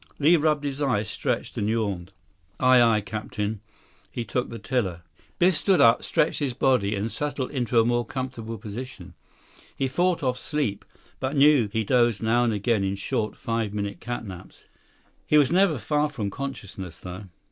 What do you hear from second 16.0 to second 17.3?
from consciousness, though.